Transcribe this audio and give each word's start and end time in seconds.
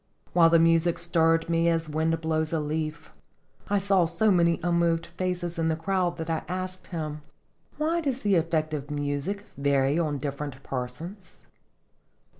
While 0.33 0.49
the 0.49 0.57
music 0.57 0.97
stirred 0.97 1.47
me 1.47 1.69
as 1.69 1.87
wind 1.87 2.19
blows 2.21 2.51
a 2.51 2.59
leaf, 2.59 3.11
I 3.69 3.77
saw 3.77 4.05
so 4.05 4.31
many 4.31 4.59
unmoved 4.63 5.05
faces 5.05 5.59
in 5.59 5.67
the 5.67 5.75
crowd 5.75 6.17
that 6.17 6.27
I 6.27 6.41
asked 6.47 6.87
him:" 6.87 7.21
Why 7.77 8.01
does 8.01 8.21
the 8.21 8.33
effect 8.33 8.73
of 8.73 8.89
music 8.89 9.45
vary 9.57 9.99
on 9.99 10.17
different 10.17 10.63
persons?" 10.63 11.41